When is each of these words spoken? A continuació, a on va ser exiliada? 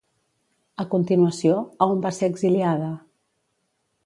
A 0.83 0.85
continuació, 0.93 1.59
a 1.83 1.89
on 1.97 2.01
va 2.07 2.13
ser 2.21 2.31
exiliada? 2.33 2.89